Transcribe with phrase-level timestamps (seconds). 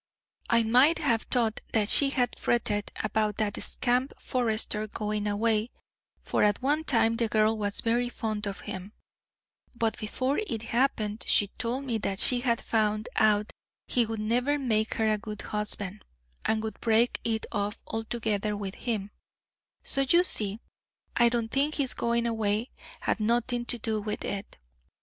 [0.49, 5.69] I might have thought that she had fretted about that scamp Forester going away,
[6.19, 8.93] for at one time the girl was very fond of him,
[9.75, 13.51] but before it happened she told me that she had found out
[13.85, 16.03] he would never make her a good husband,
[16.45, 19.11] and would break it off altogether with him;
[19.83, 20.59] so you see
[21.15, 22.71] I don't think his going away
[23.01, 24.57] had anything to do with it.